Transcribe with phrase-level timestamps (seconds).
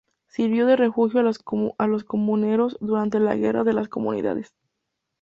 [0.25, 4.51] Sirvió de refugio a los comuneros durante la guerra de las Comunidades.